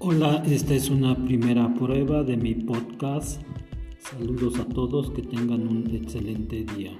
[0.00, 3.42] Hola, esta es una primera prueba de mi podcast.
[3.98, 6.92] Saludos a todos, que tengan un excelente día.